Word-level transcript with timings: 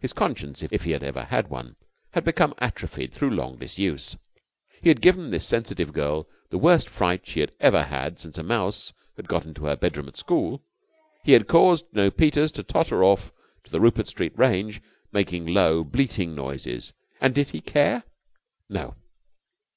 His 0.00 0.12
conscience, 0.12 0.64
if 0.72 0.82
he 0.82 0.90
had 0.90 1.04
ever 1.04 1.22
had 1.22 1.48
one, 1.50 1.76
had 2.14 2.24
become 2.24 2.52
atrophied 2.58 3.12
through 3.12 3.30
long 3.30 3.56
disuse. 3.58 4.16
He 4.82 4.88
had 4.88 5.00
given 5.00 5.30
this 5.30 5.46
sensitive 5.46 5.92
girl 5.92 6.28
the 6.50 6.58
worst 6.58 6.88
fright 6.88 7.24
she 7.28 7.38
had 7.38 7.52
had 7.60 8.18
since 8.18 8.38
a 8.38 8.42
mouse 8.42 8.92
had 9.14 9.28
got 9.28 9.44
into 9.44 9.66
her 9.66 9.76
bedroom 9.76 10.08
at 10.08 10.16
school. 10.16 10.64
He 11.22 11.30
had 11.30 11.46
caused 11.46 11.86
Jno. 11.94 12.10
Peters 12.10 12.50
to 12.54 12.64
totter 12.64 13.04
off 13.04 13.30
to 13.62 13.70
the 13.70 13.78
Rupert 13.80 14.08
Street 14.08 14.36
range 14.36 14.82
making 15.12 15.46
low, 15.46 15.84
bleating 15.84 16.34
noises. 16.34 16.92
And 17.20 17.32
did 17.32 17.50
he 17.50 17.60
care? 17.60 18.02
No! 18.68 18.96